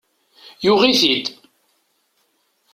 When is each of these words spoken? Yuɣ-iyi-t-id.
Yuɣ-iyi-t-id. 0.65 1.25